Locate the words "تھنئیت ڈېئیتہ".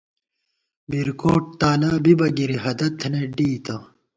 2.99-3.75